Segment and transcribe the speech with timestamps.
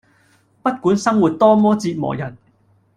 [0.63, 2.35] 不管生活多麼折磨人